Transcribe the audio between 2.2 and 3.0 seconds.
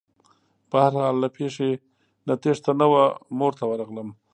نه تېښته نه